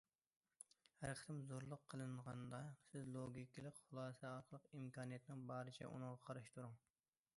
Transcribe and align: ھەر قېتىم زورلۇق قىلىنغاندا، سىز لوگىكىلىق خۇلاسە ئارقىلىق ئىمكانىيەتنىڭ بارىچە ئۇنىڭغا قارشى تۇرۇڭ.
ھەر 1.01 1.11
قېتىم 1.17 1.41
زورلۇق 1.49 1.83
قىلىنغاندا، 1.93 2.61
سىز 2.85 3.11
لوگىكىلىق 3.17 3.77
خۇلاسە 3.91 4.27
ئارقىلىق 4.31 4.69
ئىمكانىيەتنىڭ 4.81 5.45
بارىچە 5.53 5.91
ئۇنىڭغا 5.93 6.21
قارشى 6.31 6.57
تۇرۇڭ. 6.57 6.79